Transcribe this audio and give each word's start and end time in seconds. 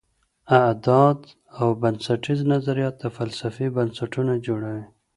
اعداد 0.61 1.19
او 1.59 1.67
بنسټیز 1.81 2.39
نظریات 2.53 2.95
د 2.99 3.05
فلسفې 3.17 3.67
بنسټونه 3.77 4.33
جوړوي. 4.47 4.85